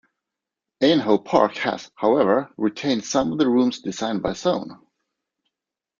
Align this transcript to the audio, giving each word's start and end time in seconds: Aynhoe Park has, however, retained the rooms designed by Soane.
Aynhoe 0.81 1.23
Park 1.23 1.57
has, 1.57 1.91
however, 1.93 2.51
retained 2.57 3.03
the 3.03 3.47
rooms 3.47 3.81
designed 3.81 4.23
by 4.23 4.33
Soane. 4.33 4.79